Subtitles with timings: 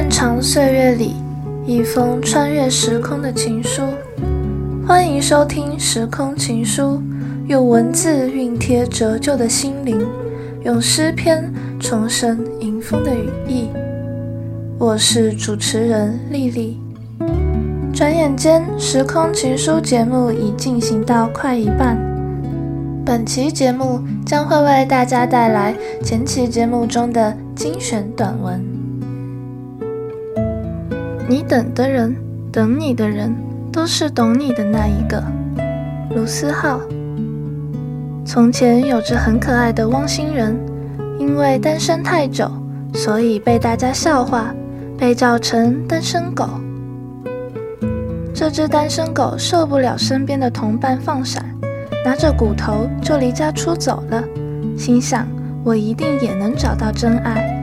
[0.00, 1.16] 漫长岁月里，
[1.66, 3.82] 一封穿越时空的情书。
[4.86, 7.02] 欢迎收听《时空情书》，
[7.48, 10.06] 用文字熨贴折旧的心灵，
[10.62, 13.70] 用诗篇重生迎风的羽翼。
[14.78, 16.78] 我是主持人丽丽。
[17.92, 21.98] 转眼间，《时空情书》节目已进行到快一半。
[23.04, 25.74] 本期节目将会为大家带来
[26.04, 28.67] 前期节目中的精选短文。
[31.28, 32.16] 你等的人，
[32.50, 33.32] 等你的人。
[33.70, 35.22] 都是懂你的那一个，
[36.10, 36.80] 卢思浩。
[38.24, 40.58] 从前有着很可爱的汪星人，
[41.18, 42.50] 因为单身太久，
[42.94, 44.52] 所以被大家笑话，
[44.96, 46.48] 被叫成单身狗。
[48.34, 51.44] 这只单身狗受不了身边的同伴放闪，
[52.04, 54.24] 拿着骨头就离家出走了，
[54.76, 55.28] 心想
[55.62, 57.54] 我一定也能找到真爱。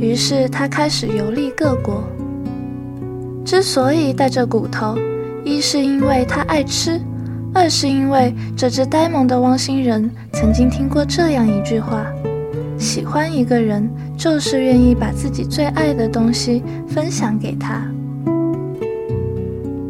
[0.00, 2.02] 于是他开始游历各国。
[3.44, 4.96] 之所以带着骨头，
[5.44, 7.00] 一是因为他爱吃，
[7.52, 12.06] 二是因为这只呆萌的汪星人曾经听过这样一句话：
[12.78, 17.82] 喜欢一个人，就是愿意把自己最爱的东西分享给他。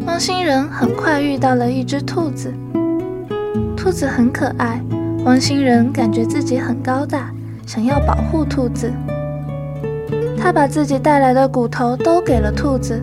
[0.06, 2.52] 汪星人很快遇到了一只兔子，
[3.77, 4.83] 兔子很可爱，
[5.24, 7.30] 汪星人感觉自己很高大，
[7.67, 8.91] 想要保护兔子。
[10.41, 13.00] 他把自己带来的骨头都给了兔子。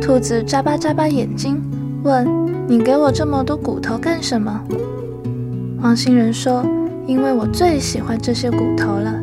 [0.00, 1.62] 兔子眨巴眨巴眼睛，
[2.02, 2.26] 问
[2.66, 4.60] ：“你给我这么多骨头干什么？”
[5.80, 6.66] 汪星人说
[7.06, 9.14] ：“因为我最喜欢这些骨头了。”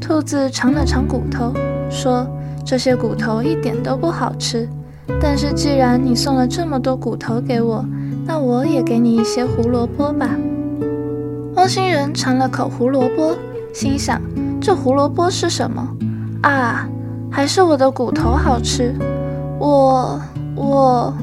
[0.00, 1.52] 兔子尝了尝骨头，
[1.90, 2.26] 说
[2.64, 4.66] ：“这些骨头一点都不好吃，
[5.20, 7.84] 但是既然你送了这么多骨头给我，
[8.24, 10.30] 那我也给你一些胡萝卜吧。”
[11.56, 13.36] 汪星人尝了口胡萝卜，
[13.74, 14.20] 心想
[14.66, 15.96] ：“这胡萝卜是什么？
[16.42, 16.88] 啊！”
[17.30, 18.92] 还是我的骨头好吃，
[19.60, 20.20] 我
[20.56, 21.14] 我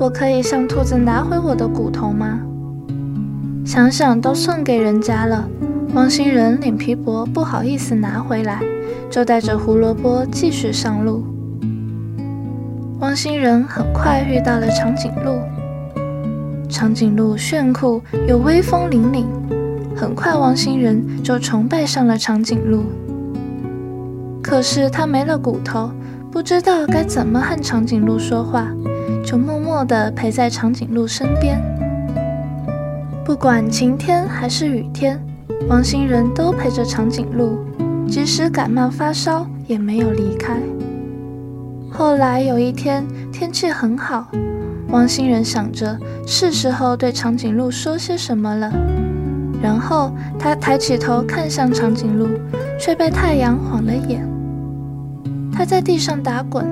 [0.00, 2.40] 我可以向兔子拿回我的骨头吗？
[3.64, 5.48] 想想都送给人家了，
[5.94, 8.58] 汪星人脸皮薄，不好意思拿回来，
[9.08, 11.22] 就带着胡萝卜继续上路。
[12.98, 15.38] 汪星人很快遇到了长颈鹿，
[16.68, 19.24] 长颈鹿炫酷又威风凛凛，
[20.02, 22.82] 很快汪星人就崇拜上了长颈鹿。
[24.42, 25.92] 可是他没了骨头，
[26.28, 28.66] 不知道该怎么和长颈鹿说话，
[29.24, 31.62] 就默默地陪在长颈鹿身边。
[33.24, 35.24] 不管晴天还是雨天，
[35.68, 37.60] 汪星人都陪着长颈鹿，
[38.08, 40.60] 即使感冒发烧也没有离开。
[41.92, 44.26] 后来有一天天气很好，
[44.88, 45.96] 汪星人想着
[46.26, 48.72] 是时候对长颈鹿说些什么了，
[49.62, 52.26] 然后他抬起头看向长颈鹿，
[52.80, 54.28] 却被太阳晃了眼。
[55.52, 56.66] 他在地上打滚，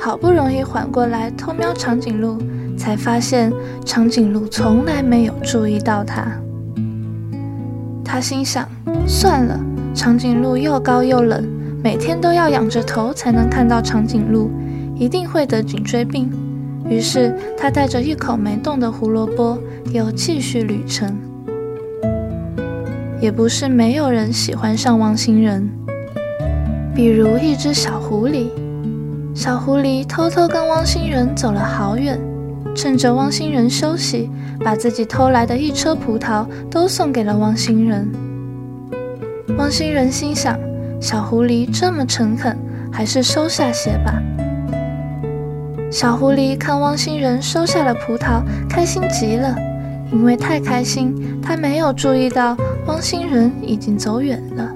[0.00, 2.38] 好不容易缓过来，偷瞄长颈鹿，
[2.78, 3.52] 才发现
[3.84, 6.24] 长颈鹿从来没有注意到他。
[8.02, 8.66] 他心想：
[9.06, 9.60] 算了，
[9.94, 11.46] 长颈鹿又高又冷，
[11.84, 14.50] 每天都要仰着头才能看到长颈鹿，
[14.96, 16.30] 一定会得颈椎病。
[16.88, 19.58] 于是他带着一口没动的胡萝卜，
[19.92, 21.14] 又继续旅程。
[23.20, 25.68] 也不是没有人喜欢上汪星人。
[26.94, 28.48] 比如一只小狐狸，
[29.34, 32.18] 小狐狸偷偷跟汪星人走了好远，
[32.74, 34.30] 趁着汪星人休息，
[34.64, 38.10] 把自己偷来的一车葡萄都送给了汪星人。
[39.58, 40.58] 汪星人心想：
[41.00, 42.56] 小狐狸这么诚恳，
[42.90, 44.20] 还是收下些吧。
[45.90, 49.54] 小狐狸看汪星人收下了葡萄，开心极了，
[50.12, 54.74] 因为太开心，他没有注意到汪星人已经走远了。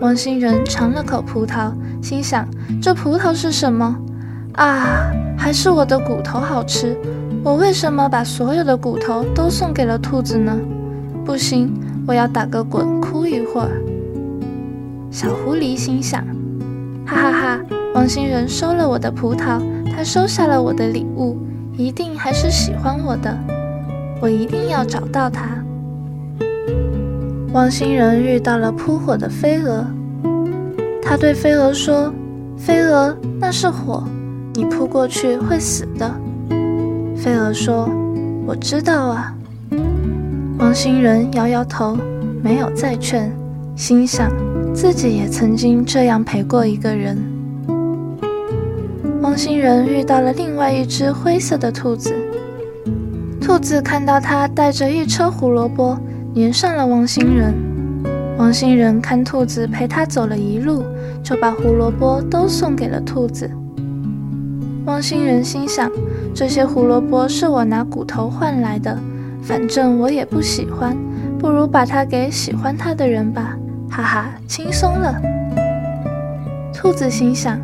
[0.00, 2.46] 汪星人尝了口葡萄，心想：
[2.80, 3.96] 这葡萄是什么？
[4.54, 6.96] 啊，还是我的骨头好吃。
[7.42, 10.56] 我为什么把所有的骨头都送给了兔子呢？
[11.24, 11.72] 不行，
[12.06, 13.82] 我要打个滚，哭一会儿。
[15.10, 16.24] 小狐狸心想：
[17.06, 17.60] 哈哈哈，
[17.94, 19.60] 汪星人收了我的葡萄，
[19.96, 21.38] 他收下了我的礼物，
[21.76, 23.36] 一定还是喜欢我的。
[24.20, 25.46] 我一定要找到他。
[27.56, 29.82] 汪星人遇到了扑火的飞蛾，
[31.02, 32.12] 他对飞蛾说
[32.54, 34.04] ：“飞蛾，那是火，
[34.52, 36.14] 你扑过去会死的。”
[37.16, 37.88] 飞蛾说
[38.46, 39.34] ：“我知道啊。”
[40.60, 41.96] 汪星人摇摇头，
[42.42, 43.34] 没有再劝，
[43.74, 44.30] 心想
[44.74, 47.16] 自己也曾经这样陪过一个人。
[49.22, 52.14] 汪星人遇到了另外一只灰色的兔子，
[53.40, 55.98] 兔子看到他带着一车胡萝卜。
[56.36, 57.54] 粘上了汪星人，
[58.36, 60.84] 汪星人看兔子陪他走了一路，
[61.22, 63.50] 就把胡萝卜都送给了兔子。
[64.84, 65.90] 汪星人心想：
[66.34, 68.98] 这些胡萝卜是我拿骨头换来的，
[69.42, 70.94] 反正我也不喜欢，
[71.38, 73.56] 不如把它给喜欢它的人吧，
[73.90, 75.18] 哈哈，轻松了。
[76.74, 77.58] 兔子心想：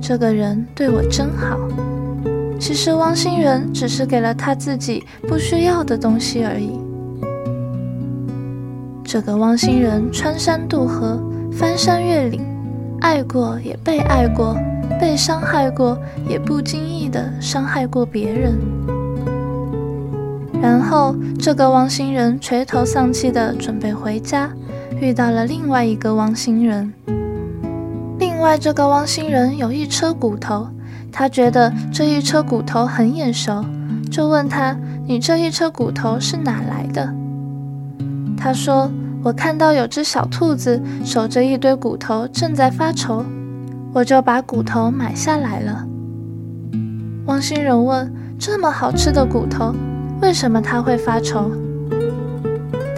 [0.00, 1.58] 这个人对我真好。
[2.56, 6.78] 其实汪星人只是给了他自己不需要的东西而已。
[9.12, 11.20] 这个汪星人穿山渡河，
[11.52, 12.40] 翻山越岭，
[13.02, 14.56] 爱过也被爱过，
[14.98, 18.58] 被伤害过，也不经意的伤害过别人。
[20.62, 24.48] 然后，这个汪星人垂头丧气的准备回家，
[24.98, 26.90] 遇到了另外一个汪星人。
[28.18, 30.66] 另外，这个汪星人有一车骨头，
[31.12, 33.62] 他觉得这一车骨头很眼熟，
[34.10, 34.74] 就问他
[35.06, 37.14] ：“你这一车骨头是哪来的？”
[38.40, 38.90] 他说。
[39.22, 43.24] 我看到有只小兔子守着一堆骨头，正在发愁，
[43.92, 45.86] 我就把骨头买下来了。
[47.26, 49.72] 汪星人问：“这么好吃的骨头，
[50.20, 51.52] 为什么它会发愁？”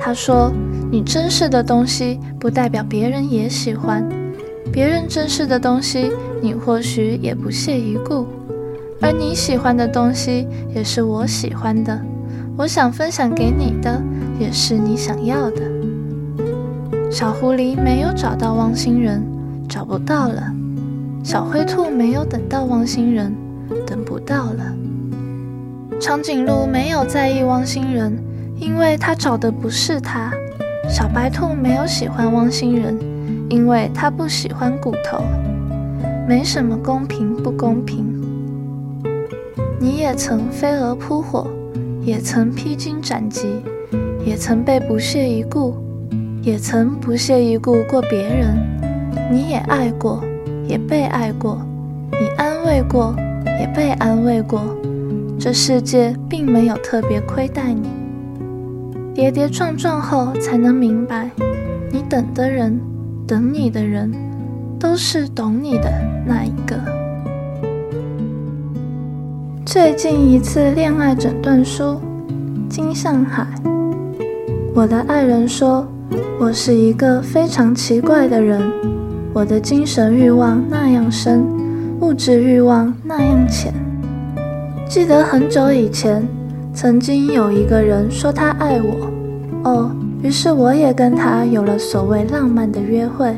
[0.00, 0.50] 他说
[0.90, 4.02] ：“你珍视的东西，不代表别人也喜欢；
[4.72, 6.10] 别人珍视的东西，
[6.40, 8.24] 你或许也不屑一顾；
[9.02, 12.00] 而你喜欢的东西，也是我喜欢的。
[12.56, 14.02] 我想分享给你的，
[14.38, 15.70] 也是你想要的。”
[17.14, 19.24] 小狐狸没有找到汪星人，
[19.68, 20.52] 找不到了。
[21.22, 23.32] 小灰兔没有等到汪星人，
[23.86, 24.74] 等不到了。
[26.00, 28.18] 长颈鹿没有在意汪星人，
[28.58, 30.32] 因为他找的不是他。
[30.88, 32.98] 小白兔没有喜欢汪星人，
[33.48, 35.22] 因为他不喜欢骨头。
[36.26, 38.04] 没什么公平不公平。
[39.78, 41.46] 你也曾飞蛾扑火，
[42.02, 43.62] 也曾披荆斩棘，
[44.26, 45.76] 也曾被不屑一顾。
[46.44, 48.54] 也曾不屑一顾过别人，
[49.32, 50.22] 你也爱过，
[50.68, 51.58] 也被爱过，
[52.20, 53.16] 你安慰过，
[53.58, 54.60] 也被安慰过。
[55.38, 57.88] 这世界并没有特别亏待你，
[59.14, 61.30] 跌跌撞撞后才能明白，
[61.90, 62.78] 你等的人，
[63.26, 64.12] 等你的人，
[64.78, 65.90] 都是懂你的
[66.26, 66.76] 那一个。
[69.64, 71.98] 最近一次恋爱诊断书，
[72.68, 73.46] 金向海。
[74.74, 75.88] 我的爱人说。
[76.38, 78.60] 我是一个非常奇怪的人，
[79.32, 81.44] 我的精神欲望那样深，
[82.00, 83.72] 物质欲望那样浅。
[84.88, 86.26] 记得很久以前，
[86.72, 89.10] 曾经有一个人说他爱我，
[89.64, 89.90] 哦，
[90.22, 93.34] 于是我也跟他有了所谓浪漫的约会。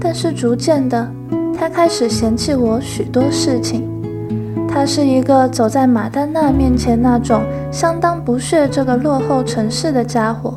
[0.00, 1.10] 但是逐渐的，
[1.58, 3.88] 他开始嫌弃我许多事情。
[4.68, 10.55] 他是一个走在马丹娜面前那种相当不屑这个落后城市的家伙。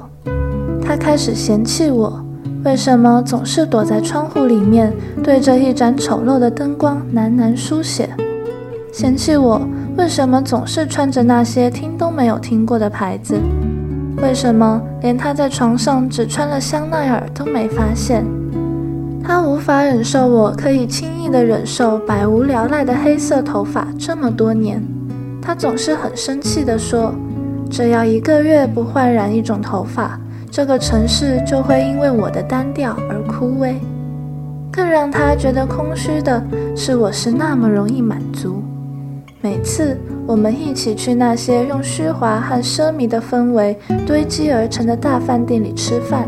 [0.82, 2.24] 他开始嫌弃我，
[2.64, 4.94] 为什么总是躲在窗户里面，
[5.24, 8.10] 对着一盏丑陋的灯光喃喃书写？
[8.92, 9.62] 嫌弃我
[9.98, 13.40] 为什么总是穿着那些听都没有听过的牌子？
[14.22, 18.26] 为什么连他在床上只穿了香奈儿都没发现？
[19.24, 24.84] 他无法忍受我可以轻易的忍受百无聊赖的黑色头发这么多年。
[25.42, 27.14] 他总是很生气的说
[27.70, 30.20] ：“只要一个月不换染一种头发。”
[30.52, 33.76] 这个城市就会因为我的单调而枯萎。
[34.72, 36.42] 更让他觉得空虚的
[36.76, 38.64] 是，我是那么容易满足。
[39.42, 46.28] 每次我们一起去那些用虚华和奢靡的氛围堆积而成的大饭店里吃饭，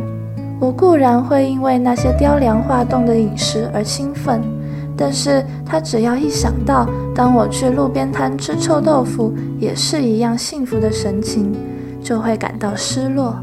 [0.59, 4.41] 我固然会因为那些雕梁画栋的饮食而兴奋，
[4.95, 11.53] 但是他只要一想到当我去路边摊吃臭豆腐也是一样幸福的神情，
[12.01, 13.35] 就会感到失落。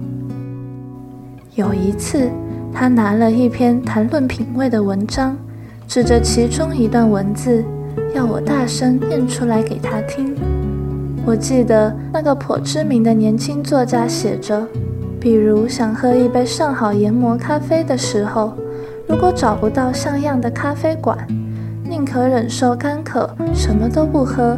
[1.58, 2.30] 有一次，
[2.72, 5.36] 他拿了一篇谈论品味的文章，
[5.88, 7.64] 指着其中一段文字，
[8.14, 10.36] 要我大声念出来给他听。
[11.26, 14.64] 我记得那个颇知名的年轻作家写着：
[15.18, 18.52] 比如想喝一杯上好研磨咖啡的时候，
[19.08, 21.18] 如果找不到像样的咖啡馆，
[21.82, 24.56] 宁可忍受干渴，什么都不喝。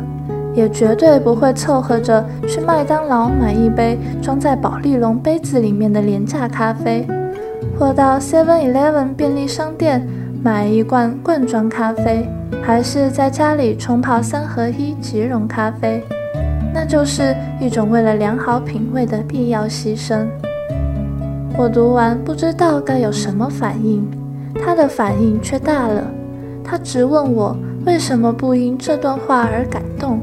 [0.55, 7.07] 也绝对不会凑合着去麦当劳买一杯装在保丽龙杯子里面的廉价咖啡，
[7.79, 10.07] 或到 Seven Eleven 便利商店
[10.43, 12.29] 买一罐罐装咖啡，
[12.63, 16.03] 还是在家里冲泡三合一即溶咖啡，
[16.75, 20.27] 那就是一种为了良好品味的必要牺牲。
[21.57, 24.09] 我读完不知道该有什么反应，
[24.65, 26.03] 他的反应却大了，
[26.65, 30.21] 他直问我为什么不因这段话而感动。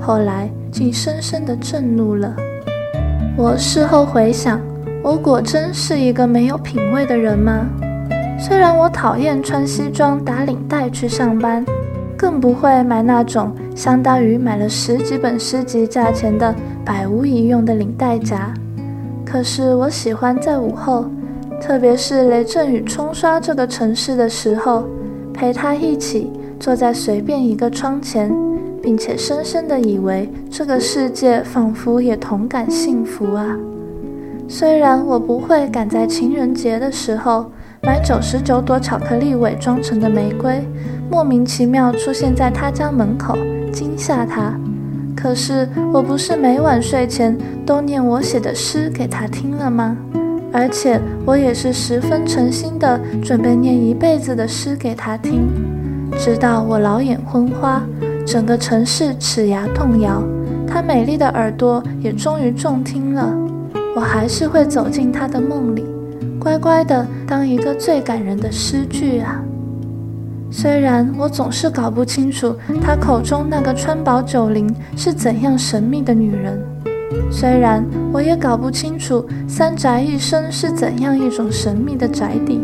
[0.00, 2.34] 后来竟深深地震怒了。
[3.36, 4.60] 我事后回想，
[5.02, 7.66] 我果真是一个没有品味的人吗？
[8.38, 11.64] 虽然我讨厌穿西装打领带去上班，
[12.16, 18.52] 更不会买那种相当于买了十几本诗集价钱的百无一用的领带夹，
[19.24, 21.06] 可是我喜欢在午后，
[21.60, 24.84] 特别是雷阵雨冲刷这个城市的时候，
[25.32, 26.30] 陪他一起
[26.64, 28.34] 坐在随便一个窗前，
[28.82, 33.54] 并且深深地以为这个世界仿佛也同感幸福啊。
[34.48, 37.52] 虽然我不会赶在情人节的时候
[37.82, 40.66] 买九十九朵巧克力伪装成的玫瑰，
[41.10, 43.36] 莫名其妙出现在他家门口
[43.70, 44.58] 惊吓他，
[45.14, 49.94] 可是我不是每晚睡前都念我写的诗给他听了吗？
[50.50, 55.46] 而且我也是十分诚心的准备念一辈子的诗给他听，
[56.18, 57.82] 直到我老眼昏花，
[58.26, 60.22] 整个城市齿牙动摇，
[60.66, 63.34] 她美丽的耳朵也终于中听了。
[63.94, 65.84] 我还是会走进她的梦里，
[66.38, 69.42] 乖乖的当一个最感人的诗句啊。
[70.50, 76.58] 虽然我总是搞不清楚她口中那个川宝九零是怎样神秘的女人，
[77.30, 82.60] 虽然我也搞不清楚三宅一生是怎样一种神秘的宅邸，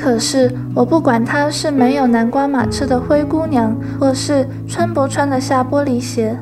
[0.00, 6.34] 可是我不管她是没有南瓜马车的灰姑娘，或是穿不穿的下玻璃鞋，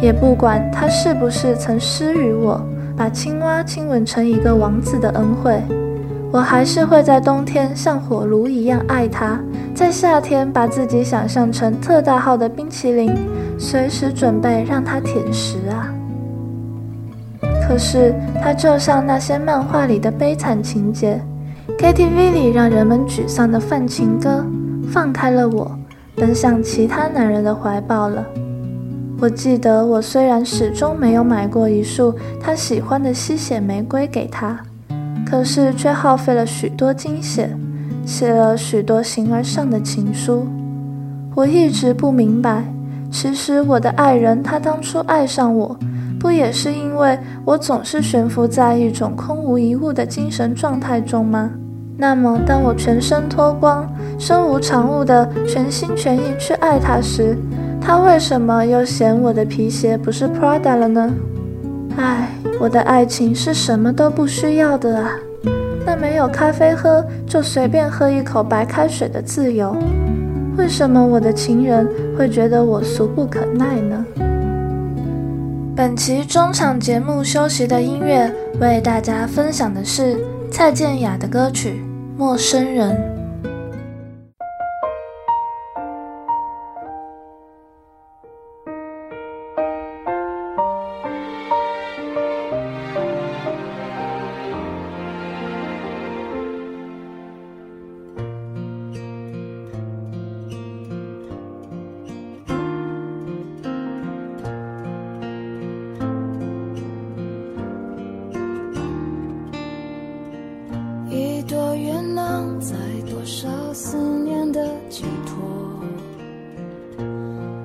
[0.00, 2.60] 也不管她是不是曾施予我。
[2.94, 5.60] 把青蛙亲吻成一个王子的恩惠，
[6.30, 9.40] 我还是会在冬天像火炉一样爱他，
[9.74, 13.10] 在夏天把自己想象成特大号的冰淇淋，
[13.58, 15.88] 随时准备让他舔食啊。
[17.66, 21.18] 可是他就像那些漫画里的悲惨情节
[21.78, 24.44] ，KTV 里让人们沮丧的泛情歌，
[24.90, 25.70] 放开了我，
[26.16, 28.24] 奔向其他男人的怀抱了。
[29.20, 34.58] 我记得，我虽然始终没有买过一束他喜欢的吸血玫瑰给他，
[35.24, 37.56] 可是却耗费了许多精血，
[38.04, 40.46] 写了许多形而上的情书。
[41.34, 42.64] 我一直不明白，
[43.10, 45.78] 其实我的爱人他当初爱上我，
[46.18, 51.50] 不也是因为我总是悬浮在一种空无一物的精神状态中吗？
[51.96, 53.86] 那么，当我全身脱光、
[54.18, 57.36] 身无长物的全心全意去爱他时，
[57.80, 61.14] 他为什么又嫌我的皮鞋不是 Prada 了呢？
[61.96, 65.10] 唉，我的爱情是什么都不需要的啊！
[65.84, 69.76] 那没有咖啡喝就随便喝一口白开水的自由，
[70.56, 74.04] 为什么我的情人会觉得我俗不可耐呢？
[75.74, 80.16] 本期中场节目休息的音乐，为大家分享的是
[80.52, 81.70] 蔡健雅的歌曲
[82.18, 82.94] 《陌生人》。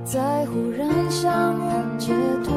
[0.09, 2.55] 在忽然想要解脱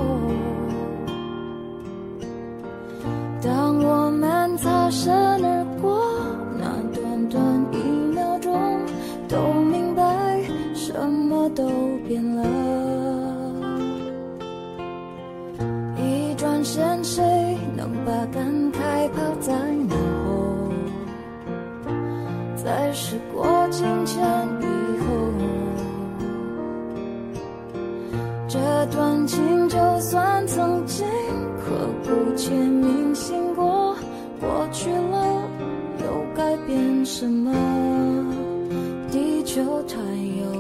[30.11, 31.07] 算曾经
[31.57, 33.95] 刻骨且铭心过，
[34.41, 35.49] 过去了
[36.01, 37.55] 又改变什么？
[39.09, 40.51] 地球太有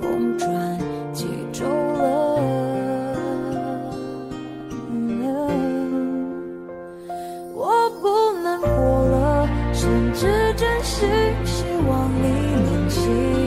[0.00, 0.48] 公转，
[1.12, 2.40] 几周了。
[7.52, 11.06] 我不难过了，甚至真心
[11.44, 12.30] 希望你
[12.64, 13.43] 能幸。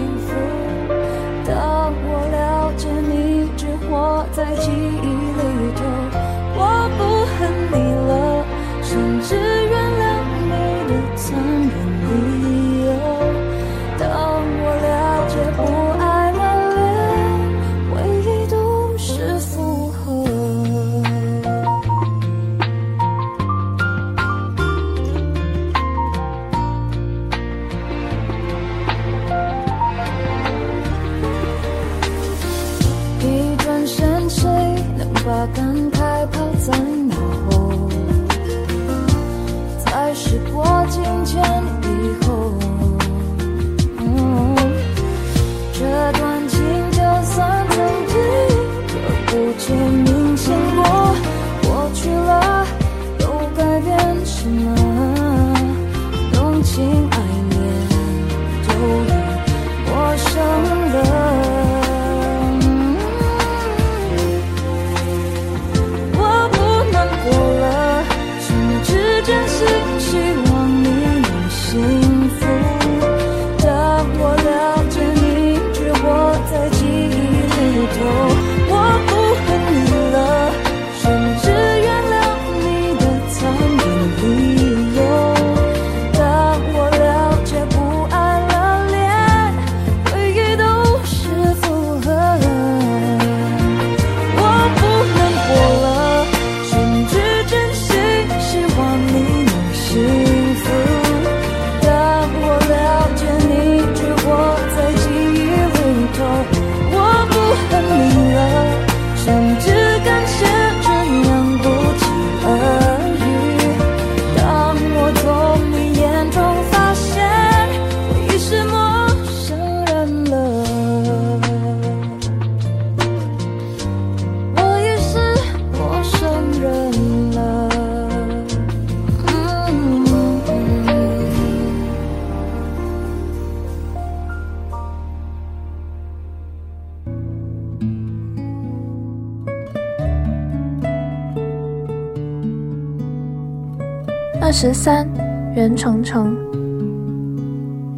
[144.60, 145.08] 十三，
[145.54, 146.36] 袁成成。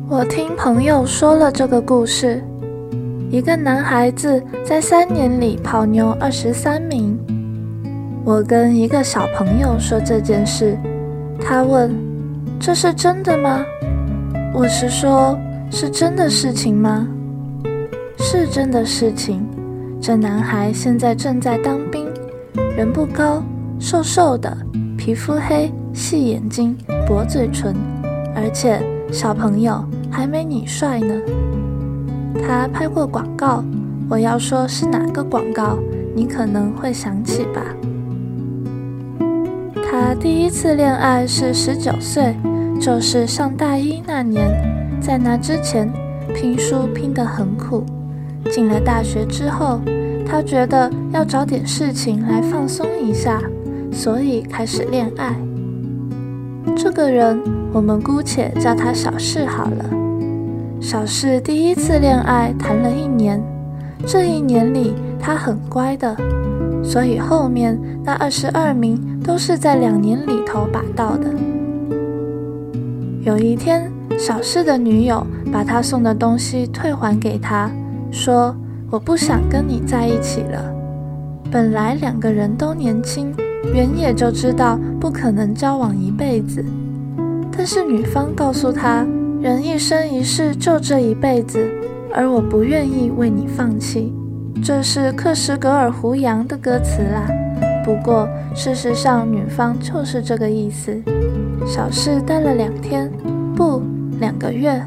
[0.09, 2.43] 我听朋友说了这个故事：
[3.29, 7.17] 一个男孩子在三年里跑牛二十三名。
[8.25, 10.77] 我跟一个小朋友说这件事，
[11.39, 11.95] 他问
[12.59, 13.63] ：“这是真的吗？”
[14.53, 15.39] 我是说，
[15.71, 17.07] 是真的事情吗？
[18.17, 19.47] 是真的事情。
[20.01, 22.05] 这男孩现在正在当兵，
[22.75, 23.41] 人不高，
[23.79, 24.57] 瘦瘦的，
[24.97, 26.75] 皮肤黑，细眼睛，
[27.07, 27.75] 薄嘴唇，
[28.35, 31.13] 而且小朋友还没你帅呢。
[32.45, 33.63] 他拍过广告，
[34.09, 35.77] 我要说是哪个广告，
[36.15, 37.61] 你可能会想起吧。
[39.91, 42.35] 他第一次恋爱是十九岁。
[42.79, 44.49] 就是上大一那年，
[45.01, 45.91] 在那之前，
[46.33, 47.85] 拼书拼得很苦。
[48.49, 49.81] 进了大学之后，
[50.25, 53.41] 他觉得要找点事情来放松一下，
[53.91, 55.35] 所以开始恋爱。
[56.81, 57.37] 这个人，
[57.73, 59.85] 我们姑且叫他小四好了。
[60.79, 63.43] 小四第一次恋爱谈了一年，
[64.07, 66.15] 这一年里他很乖的，
[66.81, 71.29] 所以后面那二十二名都是在两年里头把到的。
[73.23, 77.69] 有一天，小四的女友把他送的东西退还给他，
[78.09, 78.55] 说
[78.89, 80.73] ：“我不想跟你在一起了。”
[81.51, 83.35] 本来两个人都年轻，
[83.73, 86.63] 原野就知道不可能交往一辈子。
[87.51, 89.05] 但是女方告诉他
[89.41, 91.69] ：“人一生一世就这一辈子，
[92.13, 94.13] 而我不愿意为你放弃。”
[94.63, 97.27] 这是克什格尔胡杨的歌词啦。
[97.85, 101.01] 不过事实上，女方就是这个意思。
[101.65, 103.11] 小事待了两天，
[103.55, 103.81] 不，
[104.19, 104.81] 两个月。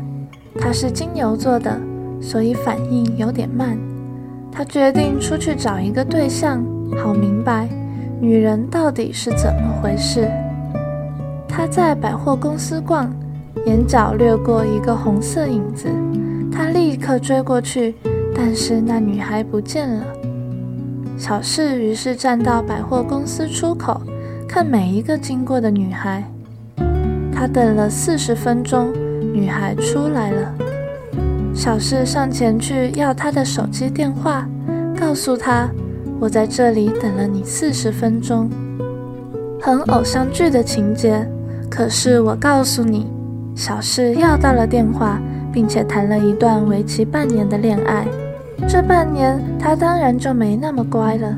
[0.61, 1.81] 他是金牛座的，
[2.21, 3.79] 所以反应有点慢。
[4.51, 6.63] 他决定出去找一个对象，
[7.03, 7.69] 好明白
[8.23, 10.31] 女人到底是怎么回事。
[11.49, 13.13] 她在百货公司逛，
[13.67, 15.89] 眼角掠过一个红色影子，
[16.49, 17.97] 她立刻追过去，
[18.33, 20.05] 但是那女孩不见了。
[21.19, 24.01] 小四于是站到百货公司出口，
[24.49, 26.23] 看每一个经过的女孩。
[27.35, 28.93] 他等了四十分钟，
[29.33, 30.55] 女孩出来了。
[31.53, 34.47] 小四上前去要她的手机电话，
[34.97, 35.69] 告诉她
[36.23, 38.49] ：“我在这里等了你四十分钟。”
[39.61, 41.29] 很偶像剧的情节。
[41.69, 43.09] 可是我告诉你，
[43.57, 45.21] 小四要到了电话，
[45.53, 48.07] 并且谈了一段为期半年的恋爱。
[48.69, 51.37] 这半年，他当然就没那么乖了，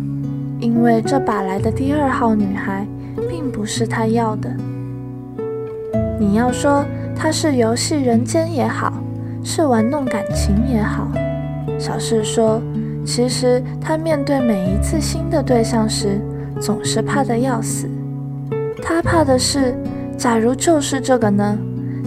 [0.60, 2.86] 因为这把来的第二号女孩，
[3.30, 4.54] 并不是他要的。
[6.20, 6.84] 你要说
[7.16, 8.92] 他是游戏人间也好，
[9.42, 11.08] 是玩弄感情也好，
[11.78, 12.60] 小四说，
[13.04, 16.20] 其实他面对每一次新的对象时，
[16.60, 17.88] 总是怕得要死。
[18.82, 19.74] 他怕的是，
[20.16, 21.58] 假如就是这个呢？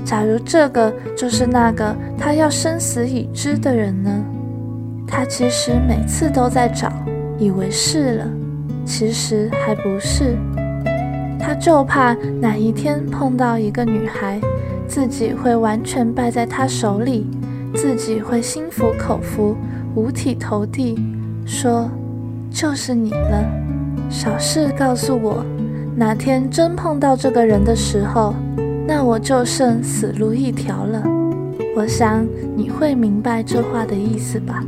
[0.03, 4.09] 假如这个就是那个他要生死已知的人呢？
[5.07, 6.91] 他其实每次都在找，
[7.37, 8.25] 以为是了，
[8.85, 10.35] 其实还不是。
[11.39, 14.39] 他就怕哪一天碰到一个女孩，
[14.87, 17.27] 自己会完全败在他手里，
[17.73, 19.55] 自己会心服口服、
[19.97, 20.95] 五体投地，
[21.43, 21.89] 说
[22.51, 23.43] 就是你了。
[24.11, 25.43] 小事告诉我，
[25.95, 28.35] 哪天真碰到这个人的时候，
[28.85, 31.03] 那我就剩死路一条了。
[31.75, 32.23] 我想
[32.55, 34.63] 你会明白这话的意思吧？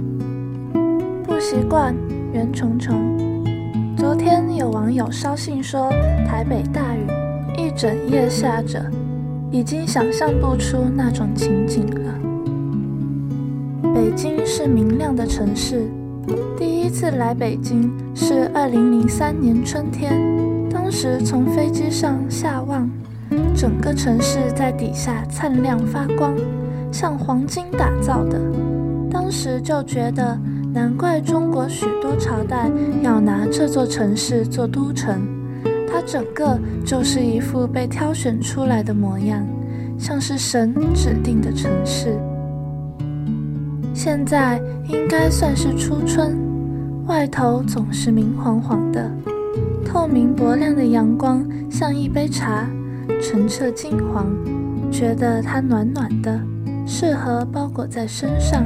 [1.23, 1.93] 不习惯，
[2.33, 2.97] 袁崇崇。
[3.95, 5.91] 昨天有网友捎信说，
[6.27, 7.05] 台北大雨，
[7.55, 8.83] 一整夜下着，
[9.51, 12.15] 已经想象不出那种情景了。
[13.99, 15.85] 北京是明亮的城市，
[16.57, 20.17] 第一次来北京是二零零三年春天，
[20.69, 22.89] 当时从飞机上下望，
[23.53, 26.33] 整个城市在底下灿亮发光，
[26.93, 28.39] 像黄金打造的，
[29.11, 30.39] 当时就觉得。
[30.71, 32.69] 难怪中国许多朝代
[33.01, 35.19] 要拿这座城市做都城，
[35.91, 39.45] 它整个就是一副被挑选出来的模样，
[39.97, 42.15] 像是神指定的城市。
[44.01, 44.57] 现在
[44.87, 46.33] 应该算是初春，
[47.05, 49.11] 外头总是明晃晃的，
[49.85, 52.65] 透明薄亮的阳光像一杯茶，
[53.21, 54.33] 澄澈金黄，
[54.89, 56.39] 觉得它暖暖的，
[56.87, 58.63] 适合包裹在身上。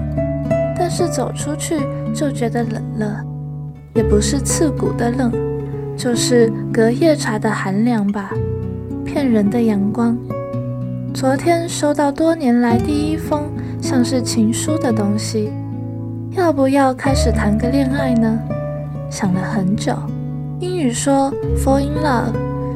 [0.77, 1.79] 但是走出去
[2.13, 3.25] 就觉得冷了，
[3.95, 5.31] 也不是刺骨的冷，
[5.97, 8.29] 就是隔夜茶的寒凉吧。
[9.03, 10.15] 骗人的阳光。
[11.11, 13.43] 昨天收到多年来第一封
[13.93, 15.53] 像是情书的东西，
[16.31, 18.39] 要不要开始谈个恋爱呢？
[19.07, 19.93] 想了很久，
[20.59, 22.33] 英语说 fall in love，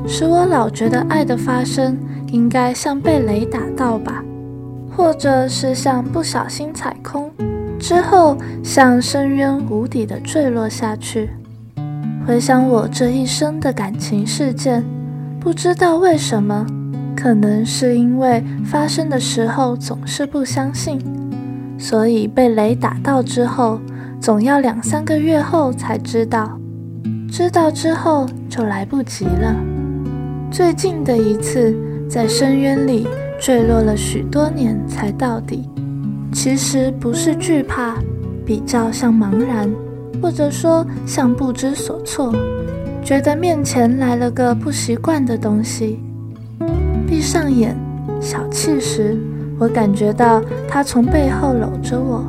[0.08, 4.24] 使我老觉得爱的发生应该像被雷打到吧，
[4.96, 7.32] 或者是像不小心踩空
[7.80, 11.32] 之后，像深渊无底的坠落下去。
[12.28, 14.86] 回想我这一生的感情事件，
[15.40, 16.64] 不知道为什么，
[17.20, 21.02] 可能是因为发生的时候总是不相信，
[21.80, 23.82] 所以被雷打到之后，
[24.22, 26.60] 总要两三个月后才知道，
[27.28, 29.56] 知道之后就来不及了。
[30.52, 31.76] 最近的一次
[32.08, 33.08] 在深渊里
[33.40, 35.68] 坠落了许多年才到底，
[36.32, 37.96] 其实不是惧怕，
[38.46, 39.68] 比较像茫然，
[40.22, 42.32] 或者说像不知所措，
[43.04, 46.00] 觉得面前来了个不习惯的东西。
[47.18, 47.76] 闭上眼，
[48.22, 49.18] 小憩时，
[49.58, 52.24] 我感觉到他从背后搂着我。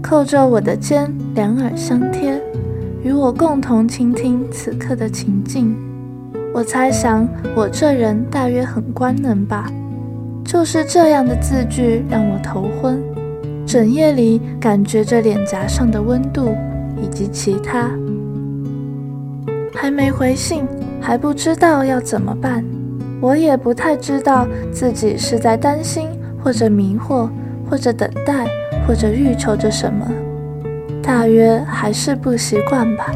[0.00, 2.40] 扣着我的肩，两耳相贴，
[3.02, 5.76] 与我共同倾听此刻的情境。
[6.54, 9.68] 我猜想，我这人大约很官能吧。
[10.44, 13.02] 就是这样的字句让我头昏，
[13.66, 16.54] 整夜里感觉着脸颊上的温度，
[17.02, 17.90] 以及其他。
[19.74, 20.62] 还没回信，
[21.00, 22.64] 还不知道要怎么办。
[23.20, 26.08] 我也不太知道自己是在担心，
[26.42, 27.28] 或者迷惑，
[27.68, 28.46] 或者等待。
[28.88, 30.04] 或者欲求着什么，
[31.00, 33.12] 大约还是不习惯吧。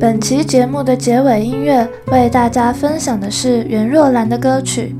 [0.00, 4.96] 本期节目的结尾音乐为大家分享的是袁若兰的歌曲。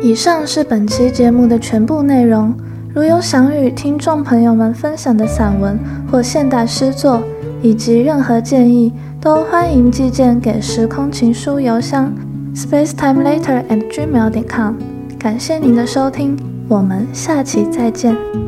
[0.00, 2.54] 以上是本期节目的全部内容。
[2.94, 5.76] 如有想与听众朋友们分享的散文
[6.08, 7.20] 或现代诗作，
[7.62, 12.12] 以及任何建议，都欢迎寄件给时空情书邮箱
[12.54, 14.74] space time later and gmail.com。
[15.18, 16.36] 感谢您的收听。
[16.68, 18.47] 我们下期再见。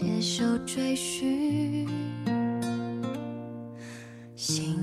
[0.00, 1.86] 接受追寻，
[4.34, 4.79] 心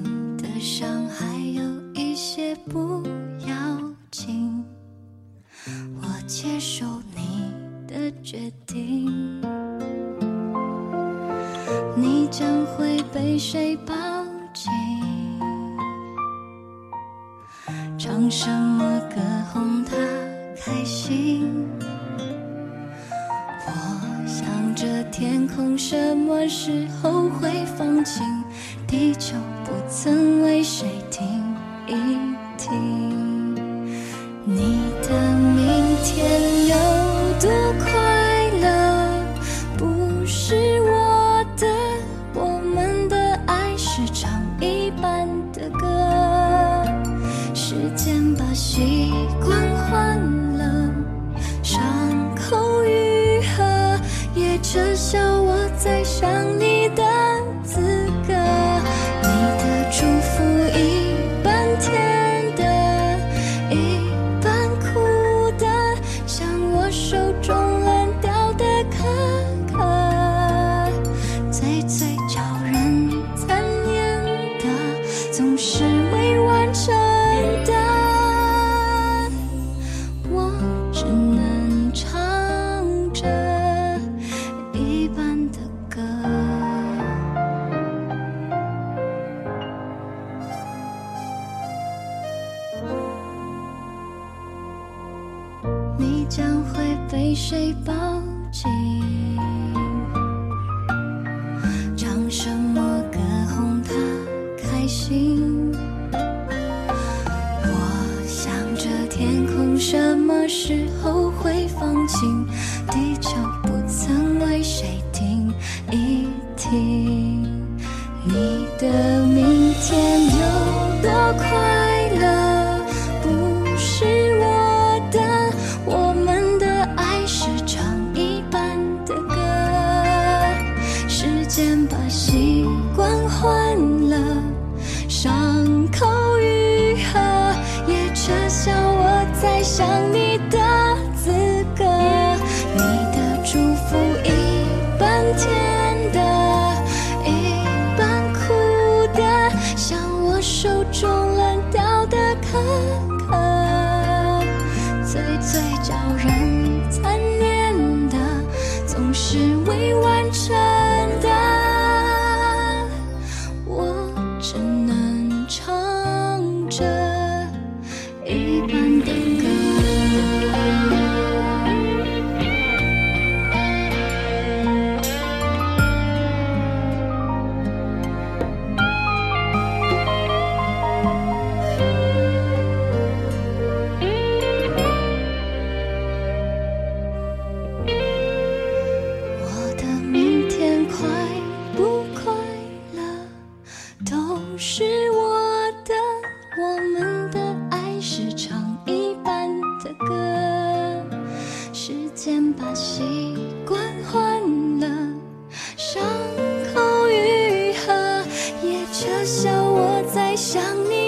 [208.97, 211.06] 嘲笑我在想你。